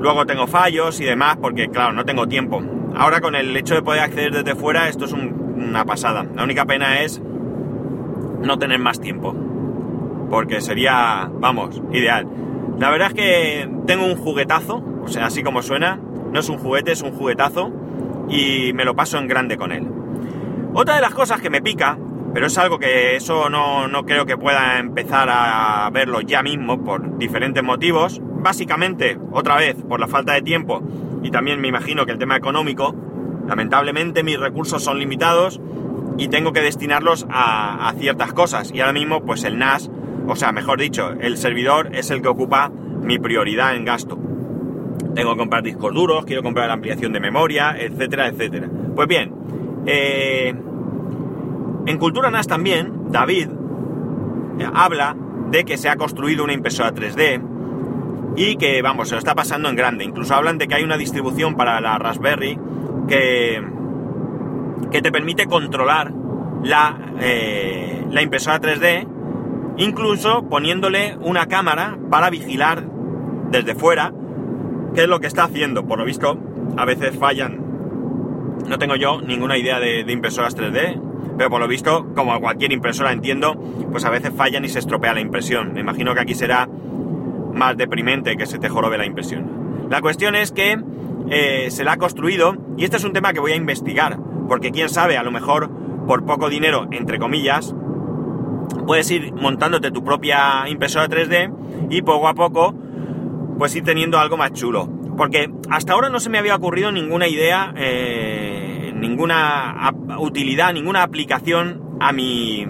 Luego 0.00 0.26
tengo 0.26 0.46
fallos 0.46 1.00
y 1.00 1.04
demás 1.04 1.36
porque, 1.40 1.68
claro, 1.68 1.92
no 1.92 2.04
tengo 2.04 2.26
tiempo. 2.26 2.62
Ahora 2.94 3.20
con 3.20 3.34
el 3.34 3.56
hecho 3.56 3.74
de 3.74 3.82
poder 3.82 4.02
acceder 4.02 4.32
desde 4.32 4.54
fuera, 4.54 4.88
esto 4.88 5.04
es 5.04 5.12
una 5.12 5.84
pasada. 5.84 6.26
La 6.34 6.44
única 6.44 6.64
pena 6.64 7.00
es 7.00 7.20
no 8.42 8.58
tener 8.58 8.78
más 8.78 9.00
tiempo. 9.00 9.34
Porque 10.30 10.60
sería, 10.60 11.30
vamos, 11.32 11.80
ideal. 11.92 12.26
La 12.78 12.90
verdad 12.90 13.08
es 13.08 13.14
que 13.14 13.70
tengo 13.86 14.06
un 14.06 14.16
juguetazo, 14.16 14.82
o 15.02 15.08
sea, 15.08 15.26
así 15.26 15.42
como 15.42 15.62
suena. 15.62 15.98
No 16.32 16.40
es 16.40 16.48
un 16.48 16.58
juguete, 16.58 16.92
es 16.92 17.02
un 17.02 17.12
juguetazo. 17.12 17.72
Y 18.28 18.72
me 18.72 18.84
lo 18.84 18.96
paso 18.96 19.18
en 19.18 19.28
grande 19.28 19.56
con 19.56 19.72
él. 19.72 19.86
Otra 20.74 20.96
de 20.96 21.00
las 21.00 21.14
cosas 21.14 21.40
que 21.40 21.48
me 21.48 21.62
pica 21.62 21.96
pero 22.36 22.48
es 22.48 22.58
algo 22.58 22.78
que 22.78 23.16
eso 23.16 23.48
no, 23.48 24.04
creo 24.04 24.26
que 24.26 24.36
pueda 24.36 24.78
empezar 24.78 25.26
a 25.30 25.88
verlo 25.90 26.20
ya 26.20 26.42
mismo 26.42 26.84
por 26.84 27.16
diferentes 27.16 27.62
motivos. 27.62 28.20
Básicamente, 28.22 29.18
otra 29.32 29.56
vez, 29.56 29.76
por 29.88 30.00
la 30.00 30.06
falta 30.06 30.34
de 30.34 30.42
tiempo 30.42 30.82
y 31.22 31.30
también 31.30 31.62
me 31.62 31.68
imagino 31.68 32.04
que 32.04 32.12
el 32.12 32.18
tema 32.18 32.36
económico, 32.36 32.94
lamentablemente 33.48 34.22
mis 34.22 34.38
recursos 34.38 34.84
son 34.84 34.98
limitados 34.98 35.62
y 36.18 36.28
tengo 36.28 36.52
que 36.52 36.60
destinarlos 36.60 37.26
a, 37.30 37.88
a 37.88 37.94
ciertas 37.94 38.34
cosas. 38.34 38.70
Y 38.70 38.80
ahora 38.80 38.92
mismo, 38.92 39.22
pues 39.22 39.42
el 39.44 39.58
NAS, 39.58 39.90
o 40.26 40.36
sea, 40.36 40.52
mejor 40.52 40.80
dicho, 40.80 41.12
el 41.20 41.36
servidor 41.36 41.90
es 41.92 42.10
el 42.10 42.22
que 42.22 42.28
ocupa 42.28 42.70
mi 42.70 43.18
prioridad 43.18 43.76
en 43.76 43.84
gasto. 43.84 44.18
tengo 45.14 45.32
que 45.32 45.38
comprar 45.38 45.62
discos 45.62 45.94
duros, 45.94 46.24
quiero 46.24 46.42
comprar 46.42 46.68
la 46.68 46.74
ampliación 46.74 47.12
de 47.12 47.20
memoria, 47.20 47.76
etcétera, 47.78 48.28
etcétera. 48.28 48.68
Pues 48.94 49.08
bien, 49.08 49.32
eh, 49.86 50.54
en 51.86 51.98
Cultura 51.98 52.30
NAS 52.30 52.46
también, 52.46 53.10
David 53.10 53.48
eh, 54.58 54.66
habla 54.74 55.16
de 55.50 55.64
que 55.64 55.78
se 55.78 55.88
ha 55.88 55.96
construido 55.96 56.44
una 56.44 56.52
impresora 56.52 56.92
3D 56.92 57.40
y 58.36 58.56
que, 58.56 58.82
vamos, 58.82 59.08
se 59.08 59.14
lo 59.14 59.18
está 59.20 59.34
pasando 59.34 59.68
en 59.68 59.76
grande. 59.76 60.04
Incluso 60.04 60.34
hablan 60.34 60.58
de 60.58 60.68
que 60.68 60.74
hay 60.74 60.84
una 60.84 60.98
distribución 60.98 61.54
para 61.54 61.80
la 61.80 61.98
Raspberry 61.98 62.58
que, 63.08 63.62
que 64.90 65.02
te 65.02 65.12
permite 65.12 65.46
controlar 65.46 66.12
la, 66.62 66.98
eh, 67.20 68.04
la 68.10 68.22
impresora 68.22 68.60
3D, 68.60 69.06
incluso 69.76 70.48
poniéndole 70.48 71.16
una 71.20 71.46
cámara 71.46 71.98
para 72.10 72.30
vigilar 72.30 72.84
desde 73.50 73.74
fuera 73.74 74.12
qué 74.94 75.02
es 75.02 75.08
lo 75.08 75.20
que 75.20 75.26
está 75.26 75.44
haciendo. 75.44 75.86
Por 75.86 75.98
lo 75.98 76.04
visto, 76.04 76.38
a 76.76 76.84
veces 76.84 77.16
fallan. 77.16 77.64
No 78.68 78.78
tengo 78.78 78.96
yo 78.96 79.20
ninguna 79.20 79.58
idea 79.58 79.78
de, 79.78 80.00
impresoras 80.08 80.56
3D, 80.56 81.00
pero 81.36 81.50
por 81.50 81.60
lo 81.60 81.68
visto, 81.68 82.06
como 82.14 82.40
cualquier 82.40 82.72
impresora 82.72 83.12
entiendo, 83.12 83.54
pues 83.92 84.04
a 84.04 84.10
veces 84.10 84.32
fallan 84.34 84.64
y 84.64 84.68
se 84.68 84.78
estropea 84.78 85.14
la 85.14 85.20
impresión. 85.20 85.74
Me 85.74 85.80
imagino 85.80 86.14
que 86.14 86.20
aquí 86.20 86.34
será 86.34 86.68
más 87.52 87.76
deprimente 87.76 88.36
que 88.36 88.46
se 88.46 88.58
te 88.58 88.68
jorobe 88.68 88.98
la 88.98 89.06
impresión. 89.06 89.86
La 89.90 90.00
cuestión 90.00 90.34
es 90.34 90.50
que 90.50 90.78
eh, 91.30 91.70
se 91.70 91.84
la 91.84 91.92
ha 91.92 91.96
construido 91.96 92.56
y 92.76 92.84
este 92.84 92.96
es 92.96 93.04
un 93.04 93.12
tema 93.12 93.32
que 93.32 93.40
voy 93.40 93.52
a 93.52 93.56
investigar, 93.56 94.18
porque 94.48 94.72
quién 94.72 94.88
sabe, 94.88 95.16
a 95.16 95.22
lo 95.22 95.30
mejor 95.30 95.70
por 96.06 96.24
poco 96.24 96.48
dinero, 96.48 96.88
entre 96.90 97.18
comillas, 97.18 97.74
puedes 98.86 99.10
ir 99.10 99.32
montándote 99.32 99.90
tu 99.90 100.04
propia 100.04 100.68
impresora 100.68 101.08
3D 101.08 101.88
y 101.90 102.02
poco 102.02 102.28
a 102.28 102.34
poco 102.34 102.74
pues 103.58 103.74
ir 103.74 103.84
teniendo 103.84 104.18
algo 104.18 104.36
más 104.36 104.52
chulo. 104.52 104.88
Porque 105.16 105.50
hasta 105.70 105.94
ahora 105.94 106.10
no 106.10 106.20
se 106.20 106.28
me 106.28 106.38
había 106.38 106.56
ocurrido 106.56 106.92
ninguna 106.92 107.26
idea, 107.26 107.72
eh, 107.76 108.92
ninguna 108.94 109.92
utilidad, 110.18 110.72
ninguna 110.74 111.02
aplicación 111.02 111.96
a 112.00 112.12
mí, 112.12 112.66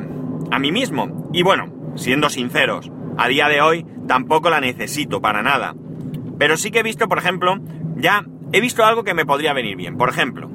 a 0.50 0.58
mí 0.58 0.70
mismo. 0.70 1.28
Y 1.32 1.42
bueno, 1.42 1.72
siendo 1.96 2.28
sinceros, 2.28 2.90
a 3.18 3.28
día 3.28 3.48
de 3.48 3.60
hoy 3.60 3.84
tampoco 4.06 4.50
la 4.50 4.60
necesito 4.60 5.20
para 5.20 5.42
nada. 5.42 5.74
Pero 6.38 6.56
sí 6.56 6.70
que 6.70 6.80
he 6.80 6.84
visto, 6.84 7.08
por 7.08 7.18
ejemplo, 7.18 7.58
ya 7.96 8.24
he 8.52 8.60
visto 8.60 8.84
algo 8.84 9.02
que 9.02 9.14
me 9.14 9.26
podría 9.26 9.52
venir 9.52 9.76
bien. 9.76 9.96
Por 9.96 10.08
ejemplo, 10.08 10.48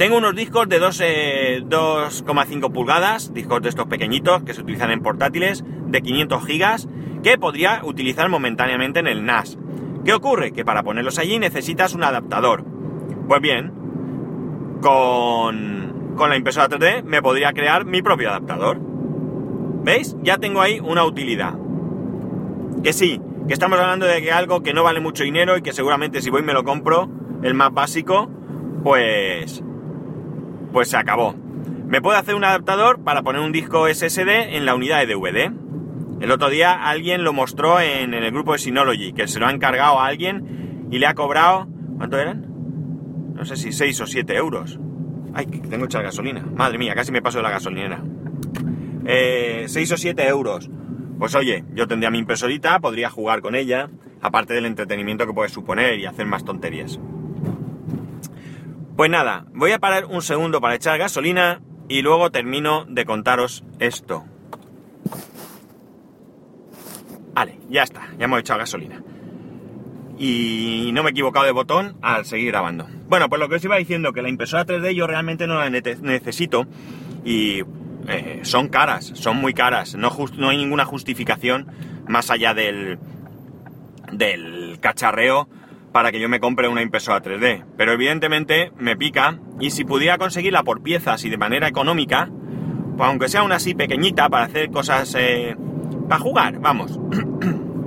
tengo 0.00 0.16
unos 0.16 0.34
discos 0.34 0.66
de 0.66 0.80
2,5 0.80 2.66
eh, 2.66 2.70
pulgadas, 2.72 3.34
discos 3.34 3.60
de 3.60 3.68
estos 3.68 3.84
pequeñitos 3.84 4.42
que 4.44 4.54
se 4.54 4.62
utilizan 4.62 4.90
en 4.92 5.02
portátiles, 5.02 5.62
de 5.88 6.00
500 6.00 6.46
gigas, 6.46 6.88
que 7.22 7.36
podría 7.36 7.82
utilizar 7.84 8.30
momentáneamente 8.30 9.00
en 9.00 9.08
el 9.08 9.26
NAS. 9.26 9.58
¿Qué 10.02 10.14
ocurre? 10.14 10.52
Que 10.52 10.64
para 10.64 10.84
ponerlos 10.84 11.18
allí 11.18 11.38
necesitas 11.38 11.92
un 11.94 12.02
adaptador. 12.02 12.64
Pues 13.28 13.42
bien, 13.42 13.74
con, 14.80 16.16
la 16.16 16.36
impresora 16.36 16.70
3D 16.70 17.02
me 17.02 17.20
podría 17.20 17.52
crear 17.52 17.84
mi 17.84 18.00
propio 18.00 18.30
adaptador. 18.30 18.78
¿Veis? 19.84 20.16
Ya 20.22 20.38
tengo 20.38 20.62
ahí 20.62 20.80
una 20.80 21.04
utilidad. 21.04 21.58
Que 22.82 22.94
sí, 22.94 23.20
que 23.46 23.52
estamos 23.52 23.78
hablando 23.78 24.06
de 24.06 24.22
que 24.22 24.32
algo 24.32 24.62
que 24.62 24.72
no 24.72 24.82
vale 24.82 25.00
mucho 25.00 25.24
dinero 25.24 25.58
y 25.58 25.60
que 25.60 25.74
seguramente 25.74 26.22
si 26.22 26.30
voy 26.30 26.42
me 26.42 26.54
lo 26.54 26.64
compro, 26.64 27.10
el 27.42 27.52
más 27.52 27.74
básico, 27.74 28.30
pues... 28.82 29.62
Pues 30.72 30.88
se 30.88 30.96
acabó. 30.96 31.34
Me 31.86 32.00
puedo 32.00 32.16
hacer 32.16 32.34
un 32.34 32.44
adaptador 32.44 33.02
para 33.02 33.22
poner 33.22 33.42
un 33.42 33.50
disco 33.50 33.88
SSD 33.92 34.54
en 34.54 34.64
la 34.64 34.74
unidad 34.74 35.04
de 35.04 35.12
DVD. 35.12 35.52
El 36.20 36.30
otro 36.30 36.50
día 36.50 36.72
alguien 36.72 37.24
lo 37.24 37.32
mostró 37.32 37.80
en, 37.80 38.14
el 38.14 38.30
grupo 38.30 38.52
de 38.52 38.58
Synology, 38.58 39.12
que 39.12 39.26
se 39.26 39.40
lo 39.40 39.46
ha 39.46 39.50
encargado 39.50 39.98
a 39.98 40.06
alguien 40.06 40.88
y 40.90 40.98
le 40.98 41.06
ha 41.06 41.14
cobrado... 41.14 41.66
¿Cuánto 41.96 42.18
eran? 42.18 42.46
No 43.34 43.44
sé 43.44 43.56
si 43.56 43.72
6 43.72 44.00
o 44.02 44.06
7 44.06 44.36
euros. 44.36 44.78
Ay, 45.34 45.46
tengo 45.46 45.86
echar 45.86 46.02
gasolina. 46.02 46.46
Madre 46.54 46.78
mía, 46.78 46.94
casi 46.94 47.10
me 47.10 47.22
paso 47.22 47.42
la 47.42 47.50
gasolinera. 47.50 48.02
Eh, 49.06 49.64
6 49.66 49.92
o 49.92 49.96
7 49.96 50.28
euros. 50.28 50.70
Pues 51.18 51.34
oye, 51.34 51.64
yo 51.74 51.88
tendría 51.88 52.10
mi 52.10 52.18
impresorita, 52.18 52.80
podría 52.80 53.10
jugar 53.10 53.40
con 53.40 53.54
ella, 53.54 53.90
aparte 54.22 54.54
del 54.54 54.66
entretenimiento 54.66 55.26
que 55.26 55.32
puede 55.32 55.48
suponer 55.48 55.98
y 55.98 56.06
hacer 56.06 56.26
más 56.26 56.44
tonterías. 56.44 57.00
Pues 59.00 59.10
nada, 59.10 59.46
voy 59.54 59.72
a 59.72 59.78
parar 59.78 60.04
un 60.04 60.20
segundo 60.20 60.60
para 60.60 60.74
echar 60.74 60.98
gasolina 60.98 61.62
y 61.88 62.02
luego 62.02 62.30
termino 62.30 62.84
de 62.84 63.06
contaros 63.06 63.64
esto. 63.78 64.26
Vale, 67.32 67.58
ya 67.70 67.82
está, 67.82 68.10
ya 68.18 68.26
hemos 68.26 68.40
echado 68.40 68.58
gasolina. 68.58 69.02
Y 70.18 70.90
no 70.92 71.02
me 71.02 71.08
he 71.08 71.12
equivocado 71.12 71.46
de 71.46 71.52
botón 71.52 71.96
al 72.02 72.26
seguir 72.26 72.48
grabando. 72.48 72.88
Bueno, 73.08 73.30
pues 73.30 73.40
lo 73.40 73.48
que 73.48 73.54
os 73.54 73.64
iba 73.64 73.78
diciendo, 73.78 74.12
que 74.12 74.20
la 74.20 74.28
impresora 74.28 74.66
3D 74.66 74.92
yo 74.92 75.06
realmente 75.06 75.46
no 75.46 75.54
la 75.54 75.70
necesito 75.70 76.66
y 77.24 77.62
eh, 78.06 78.40
son 78.42 78.68
caras, 78.68 79.12
son 79.14 79.38
muy 79.38 79.54
caras. 79.54 79.94
No, 79.94 80.14
no 80.36 80.50
hay 80.50 80.58
ninguna 80.58 80.84
justificación 80.84 81.68
más 82.06 82.30
allá 82.30 82.52
del, 82.52 82.98
del 84.12 84.78
cacharreo 84.78 85.48
para 85.92 86.12
que 86.12 86.20
yo 86.20 86.28
me 86.28 86.40
compre 86.40 86.68
una 86.68 86.82
impresora 86.82 87.22
3D. 87.22 87.64
Pero 87.76 87.92
evidentemente 87.92 88.72
me 88.78 88.96
pica 88.96 89.38
y 89.58 89.70
si 89.70 89.84
pudiera 89.84 90.18
conseguirla 90.18 90.62
por 90.62 90.82
piezas 90.82 91.24
y 91.24 91.30
de 91.30 91.36
manera 91.36 91.68
económica, 91.68 92.30
pues 92.96 93.08
aunque 93.08 93.28
sea 93.28 93.42
una 93.42 93.56
así 93.56 93.74
pequeñita 93.74 94.28
para 94.28 94.44
hacer 94.44 94.70
cosas... 94.70 95.14
Eh, 95.18 95.56
para 96.08 96.20
jugar, 96.20 96.58
vamos. 96.60 96.98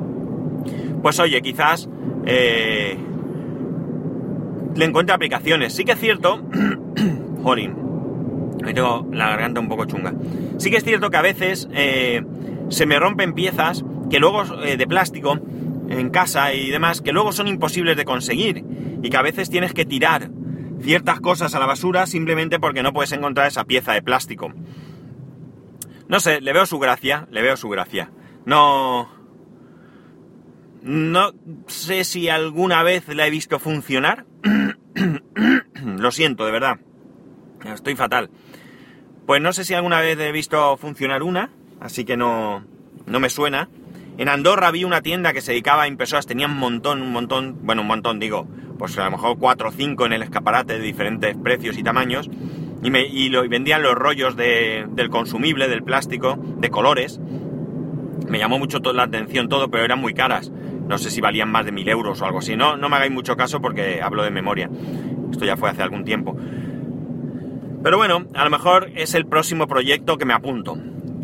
pues 1.02 1.20
oye, 1.20 1.42
quizás 1.42 1.90
eh, 2.26 2.98
le 4.76 4.86
encuentre 4.86 5.16
aplicaciones. 5.16 5.74
Sí 5.74 5.86
que 5.86 5.94
es 5.94 6.00
cierto... 6.00 6.42
Jorin. 7.44 7.76
Me 8.64 8.74
tengo 8.74 9.08
la 9.12 9.30
garganta 9.30 9.60
un 9.60 9.68
poco 9.68 9.86
chunga. 9.86 10.14
Sí 10.58 10.70
que 10.70 10.78
es 10.78 10.84
cierto 10.84 11.10
que 11.10 11.18
a 11.18 11.22
veces 11.22 11.68
eh, 11.74 12.24
se 12.70 12.86
me 12.86 12.98
rompen 12.98 13.34
piezas 13.34 13.84
que 14.10 14.20
luego 14.20 14.44
de 14.46 14.88
plástico 14.88 15.40
en 15.98 16.10
casa 16.10 16.54
y 16.54 16.70
demás 16.70 17.02
que 17.02 17.12
luego 17.12 17.32
son 17.32 17.48
imposibles 17.48 17.98
de 17.98 18.06
conseguir 18.06 18.64
y 19.02 19.10
que 19.10 19.18
a 19.18 19.22
veces 19.22 19.50
tienes 19.50 19.74
que 19.74 19.86
tirar 19.86 20.30
ciertas 20.82 21.20
cosas 21.22 21.56
a 21.56 21.60
la 21.60 21.66
basura 21.66 22.06
simplemente 22.06 22.60
porque 22.60 22.84
no 22.84 22.94
puedes 22.94 23.12
encontrar 23.12 23.48
esa 23.48 23.64
pieza 23.64 23.94
de 23.94 24.02
plástico. 24.02 24.54
No 26.08 26.20
sé, 26.20 26.42
le 26.42 26.54
veo 26.54 26.66
su 26.66 26.80
gracia, 26.80 27.28
le 27.32 27.42
veo 27.42 27.58
su 27.58 27.70
gracia. 27.70 28.12
No... 28.46 29.10
No 30.82 31.32
sé 31.68 32.04
si 32.04 32.28
alguna 32.28 32.84
vez 32.84 33.08
la 33.08 33.26
he 33.26 33.30
visto 33.30 33.58
funcionar. 33.58 34.26
Lo 35.86 36.12
siento, 36.12 36.46
de 36.46 36.52
verdad. 36.52 36.80
Estoy 37.64 37.96
fatal. 37.96 38.30
Pues 39.26 39.42
no 39.42 39.54
sé 39.54 39.64
si 39.64 39.74
alguna 39.74 40.02
vez 40.02 40.20
he 40.20 40.32
visto 40.34 40.76
funcionar 40.76 41.24
una, 41.24 41.52
así 41.80 42.04
que 42.04 42.18
no, 42.18 42.66
no 43.06 43.20
me 43.22 43.30
suena. 43.30 43.70
En 44.18 44.30
Andorra 44.30 44.70
vi 44.72 44.84
una 44.84 45.02
tienda 45.02 45.34
que 45.34 45.42
se 45.42 45.52
dedicaba 45.52 45.84
a 45.84 45.88
impresoras, 45.88 46.28
tenía 46.28 46.46
un 46.46 46.58
montón, 46.58 47.02
un 47.02 47.12
montón, 47.12 47.58
bueno, 47.64 47.82
un 47.82 47.88
montón 47.88 48.20
digo, 48.20 48.48
pues 48.78 48.98
a 49.00 49.06
lo 49.06 49.12
mejor 49.12 49.38
4 49.40 49.70
o 49.70 49.72
5 49.72 50.06
en 50.06 50.14
el 50.14 50.22
escaparate 50.22 50.74
de 50.74 50.80
diferentes 50.80 51.36
precios 51.36 51.78
y 51.78 51.84
tamaños, 51.84 52.30
y, 52.84 53.30
vendían 53.48 53.82
los 53.82 53.96
rollos 53.96 54.36
de, 54.36 54.86
del 54.90 55.10
consumible, 55.10 55.68
del 55.68 55.84
plástico, 55.84 56.38
de 56.58 56.70
colores. 56.70 57.20
Me 58.28 58.40
llamó 58.40 58.60
mucho 58.60 58.80
la 58.94 59.04
atención 59.04 59.48
todo, 59.48 59.70
pero 59.72 59.86
eran 59.86 60.00
muy 60.00 60.14
caras. 60.14 60.52
No 60.52 60.98
sé 60.98 61.10
si 61.10 61.22
valían 61.22 61.50
más 61.50 61.66
de 61.66 61.72
mil 61.72 61.88
euros 61.88 62.22
o 62.22 62.26
algo 62.26 62.40
así. 62.40 62.58
No, 62.58 62.76
no 62.76 62.90
me 62.90 62.98
hagáis 62.98 63.12
mucho 63.12 63.38
caso 63.38 63.62
porque 63.62 64.02
hablo 64.02 64.24
de 64.24 64.32
memoria. 64.32 64.70
Esto 65.32 65.46
ya 65.46 65.56
fue 65.56 65.70
hace 65.70 65.82
algún 65.82 66.04
tiempo. 66.04 66.36
Pero 67.84 67.98
bueno, 67.98 68.26
a 68.34 68.44
lo 68.44 68.50
mejor 68.50 68.92
es 68.96 69.14
el 69.14 69.26
próximo 69.26 69.68
proyecto 69.68 70.18
que 70.18 70.26
me 70.26 70.34
apunto. 70.34 70.78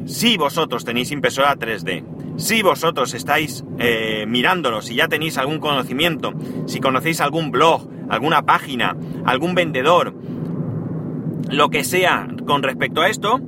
Si 0.06 0.38
vosotros 0.38 0.86
tenéis 0.86 1.12
impresora 1.12 1.56
3D, 1.56 2.04
si 2.40 2.62
vosotros 2.62 3.14
estáis 3.14 3.66
eh, 3.80 4.26
mirándolos, 4.26 4.86
si 4.86 4.96
ya 4.96 5.10
tenéis 5.10 5.38
algún 5.38 5.60
conocimiento, 5.60 6.34
si 6.68 6.80
conocéis 6.80 7.20
algún 7.20 7.52
blog, 7.52 7.90
alguna 8.10 8.44
página, 8.44 8.96
algún 9.26 9.56
vendedor, 9.56 10.16
lo 11.52 11.70
que 11.70 11.84
sea 11.84 12.28
con 12.48 12.64
respecto 12.64 13.02
a 13.02 13.10
esto, 13.10 13.42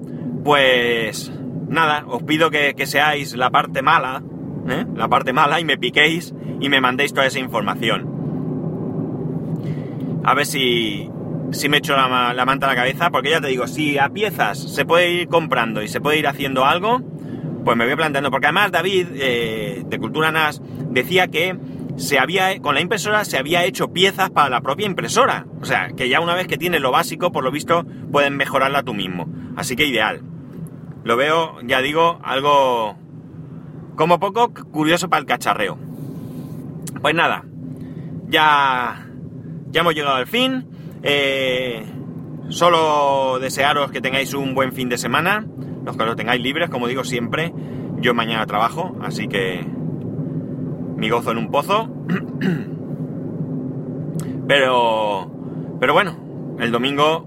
pues 0.43 1.31
nada, 1.69 2.03
os 2.05 2.21
pido 2.23 2.51
que, 2.51 2.75
seáis 2.85 3.33
la 3.37 3.49
parte 3.49 3.81
mala, 3.81 4.21
¿eh? 4.67 4.85
la 4.93 5.07
parte 5.07 5.31
mala 5.31 5.61
y 5.61 5.65
me 5.65 5.77
piquéis 5.77 6.33
y 6.59 6.67
me 6.67 6.81
mandéis 6.81 7.13
toda 7.13 7.27
esa 7.27 7.39
información. 7.39 8.09
A 10.25 10.33
ver 10.35 10.45
si, 10.45 11.09
si 11.51 11.69
me 11.69 11.77
echo 11.77 11.95
la, 11.95 12.33
la 12.33 12.45
manta 12.45 12.65
a 12.65 12.69
la 12.69 12.75
cabeza, 12.75 13.09
porque 13.09 13.29
ya 13.29 13.39
te 13.39 13.47
digo, 13.47 13.67
si 13.67 13.97
a 13.97 14.09
piezas 14.09 14.59
se 14.59 14.83
puede 14.83 15.11
ir 15.11 15.29
comprando 15.29 15.81
y 15.81 15.87
se 15.87 16.01
puede 16.01 16.19
ir 16.19 16.27
haciendo 16.27 16.65
algo, 16.65 17.01
pues 17.63 17.77
me 17.77 17.85
voy 17.85 17.95
planteando, 17.95 18.31
porque 18.31 18.47
además 18.47 18.71
David, 18.71 19.07
eh, 19.15 19.83
de 19.85 19.99
Cultura 19.99 20.31
NAS, 20.31 20.61
decía 20.89 21.27
que 21.27 21.57
se 21.97 22.19
había, 22.19 22.59
con 22.61 22.75
la 22.75 22.81
impresora 22.81 23.25
se 23.25 23.37
había 23.37 23.63
hecho 23.65 23.91
piezas 23.93 24.29
para 24.29 24.49
la 24.49 24.61
propia 24.61 24.85
impresora. 24.85 25.45
O 25.61 25.65
sea, 25.65 25.89
que 25.89 26.09
ya 26.09 26.19
una 26.19 26.35
vez 26.35 26.47
que 26.47 26.57
tienes 26.57 26.81
lo 26.81 26.91
básico, 26.91 27.31
por 27.31 27.43
lo 27.43 27.51
visto, 27.51 27.85
puedes 28.11 28.31
mejorarla 28.31 28.83
tú 28.83 28.93
mismo. 28.93 29.27
Así 29.55 29.75
que 29.75 29.85
ideal. 29.85 30.21
Lo 31.03 31.17
veo, 31.17 31.59
ya 31.63 31.81
digo, 31.81 32.19
algo 32.23 32.95
como 33.95 34.19
poco 34.19 34.53
curioso 34.53 35.09
para 35.09 35.21
el 35.21 35.25
cacharreo. 35.25 35.77
Pues 37.01 37.15
nada, 37.15 37.43
ya, 38.27 39.07
ya 39.69 39.81
hemos 39.81 39.93
llegado 39.93 40.15
al 40.15 40.27
fin. 40.27 40.65
Eh, 41.03 41.85
solo 42.49 43.39
desearos 43.39 43.91
que 43.91 44.01
tengáis 44.01 44.33
un 44.33 44.53
buen 44.53 44.71
fin 44.73 44.89
de 44.89 44.97
semana, 44.97 45.45
los 45.85 45.97
que 45.97 46.05
lo 46.05 46.15
tengáis 46.15 46.41
libres, 46.41 46.69
como 46.69 46.87
digo 46.87 47.03
siempre. 47.03 47.53
Yo 47.97 48.13
mañana 48.13 48.45
trabajo, 48.45 48.97
así 49.01 49.27
que 49.27 49.65
mi 50.95 51.09
gozo 51.09 51.31
en 51.31 51.37
un 51.37 51.51
pozo. 51.51 51.89
Pero, 54.47 55.31
pero 55.79 55.93
bueno, 55.93 56.17
el 56.59 56.71
domingo, 56.73 57.25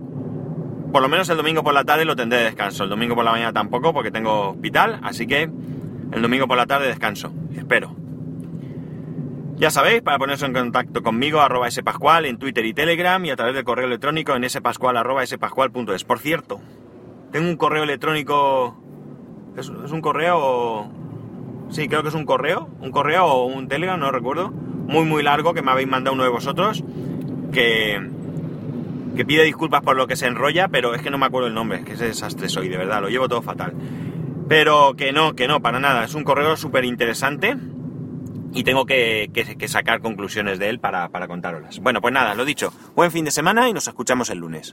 por 0.93 1.01
lo 1.01 1.09
menos 1.09 1.27
el 1.31 1.39
domingo 1.39 1.65
por 1.65 1.73
la 1.73 1.85
tarde 1.85 2.05
lo 2.05 2.17
tendré 2.17 2.41
de 2.41 2.45
descanso. 2.45 2.85
El 2.85 2.91
domingo 2.91 3.15
por 3.15 3.25
la 3.25 3.31
mañana 3.31 3.53
tampoco, 3.53 3.95
porque 3.95 4.11
tengo 4.11 4.51
hospital, 4.51 5.01
así 5.03 5.27
que 5.27 5.49
el 6.13 6.21
domingo 6.21 6.47
por 6.47 6.59
la 6.59 6.67
tarde 6.67 6.89
descanso. 6.89 7.33
Espero. 7.57 7.97
Ya 9.57 9.71
sabéis, 9.71 10.03
para 10.03 10.19
ponerse 10.19 10.45
en 10.45 10.53
contacto 10.53 11.03
conmigo, 11.03 11.41
arroba 11.41 11.71
spascual 11.71 12.27
en 12.27 12.39
Twitter 12.39 12.67
y 12.67 12.75
Telegram 12.75 13.25
y 13.25 13.31
a 13.31 13.37
través 13.37 13.55
del 13.55 13.65
correo 13.65 13.87
electrónico 13.87 14.35
en 14.35 14.51
spascual 14.51 14.97
arroba 14.97 15.25
spascual.es. 15.25 16.05
Por 16.05 16.19
cierto, 16.19 16.61
tengo 17.35 17.49
un 17.49 17.57
correo 17.57 17.83
electrónico. 17.83 18.77
¿Es, 19.57 19.69
un 19.69 20.01
correo? 20.01 20.89
Sí, 21.69 21.89
creo 21.89 22.03
que 22.03 22.11
es 22.11 22.15
un 22.15 22.27
correo. 22.27 22.71
Un 22.79 22.93
correo 22.93 23.27
o 23.27 23.47
un 23.47 23.67
Telegram, 23.67 23.99
no 23.99 24.13
recuerdo. 24.13 24.51
Muy, 24.53 25.05
muy 25.05 25.25
largo 25.25 25.53
que 25.53 25.61
me 25.61 25.73
habéis 25.73 25.89
mandado 25.89 26.15
uno 26.15 26.23
de 26.23 26.29
vosotros. 26.29 26.85
Que. 27.51 28.01
Que 29.17 29.25
pide 29.25 29.43
disculpas 29.43 29.83
por 29.83 29.97
lo 29.97 30.07
que 30.07 30.15
se 30.15 30.29
enrolla, 30.29 30.69
pero 30.69 30.95
es 30.95 31.03
que 31.03 31.11
no 31.11 31.19
me 31.19 31.27
acuerdo 31.27 31.49
el 31.49 31.55
nombre. 31.55 31.83
Que 31.83 31.95
es 31.95 31.99
desastre 31.99 32.49
soy, 32.49 32.69
de 32.69 32.77
verdad. 32.77 33.03
Lo 33.03 33.09
llevo 33.09 33.29
todo 33.29 33.43
fatal. 33.43 33.73
Pero 34.49 34.95
que 34.95 35.11
no, 35.11 35.35
que 35.35 35.49
no, 35.49 35.61
para 35.61 35.81
nada. 35.81 36.05
Es 36.05 36.15
un 36.15 36.23
correo 36.23 36.57
súper 36.57 36.85
interesante 36.85 37.57
y 38.53 38.63
tengo 38.63 38.87
que, 38.87 39.29
que, 39.35 39.57
que, 39.57 39.67
sacar 39.67 40.01
conclusiones 40.01 40.61
de 40.61 40.69
él 40.69 40.79
para, 40.79 41.09
para. 41.09 41.27
Bueno, 41.27 42.01
pues 42.01 42.15
nada, 42.15 42.37
lo 42.37 42.45
dicho, 42.45 42.73
buen 42.95 43.11
fin 43.11 43.25
de 43.25 43.33
semana 43.33 43.69
y 43.69 43.73
nos 43.73 43.89
escuchamos 43.89 44.31
el 44.31 44.39
lunes. 44.39 44.73